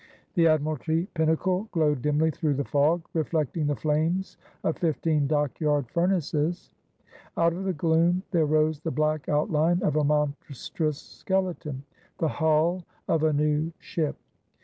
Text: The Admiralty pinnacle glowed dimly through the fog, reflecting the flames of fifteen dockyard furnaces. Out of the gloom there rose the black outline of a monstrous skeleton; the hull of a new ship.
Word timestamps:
The 0.33 0.47
Admiralty 0.47 1.05
pinnacle 1.13 1.69
glowed 1.71 2.01
dimly 2.01 2.31
through 2.31 2.55
the 2.55 2.63
fog, 2.63 3.03
reflecting 3.13 3.67
the 3.67 3.75
flames 3.75 4.35
of 4.63 4.79
fifteen 4.79 5.27
dockyard 5.27 5.87
furnaces. 5.91 6.71
Out 7.37 7.53
of 7.53 7.65
the 7.65 7.73
gloom 7.73 8.23
there 8.31 8.47
rose 8.47 8.79
the 8.79 8.89
black 8.89 9.29
outline 9.29 9.83
of 9.83 9.95
a 9.97 10.03
monstrous 10.03 10.97
skeleton; 10.97 11.83
the 12.17 12.29
hull 12.29 12.83
of 13.07 13.21
a 13.21 13.31
new 13.31 13.71
ship. 13.77 14.15